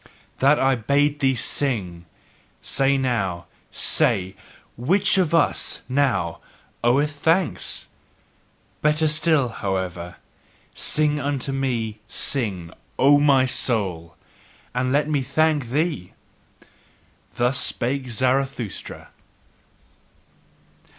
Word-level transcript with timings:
That 0.39 0.57
I 0.59 0.73
bade 0.73 1.19
thee 1.19 1.35
sing, 1.35 2.07
say 2.59 2.97
now, 2.97 3.45
say: 3.71 4.35
WHICH 4.75 5.19
of 5.19 5.31
us 5.35 5.83
now 5.87 6.39
oweth 6.83 7.11
thanks? 7.11 7.85
Better 8.81 9.07
still, 9.07 9.49
however: 9.49 10.15
sing 10.73 11.19
unto 11.19 11.51
me, 11.51 11.99
sing, 12.07 12.71
O 12.97 13.19
my 13.19 13.45
soul! 13.45 14.15
And 14.73 14.91
let 14.91 15.07
me 15.07 15.21
thank 15.21 15.69
thee! 15.69 16.13
Thus 17.35 17.59
spake 17.59 18.09
Zarathustra. 18.09 19.09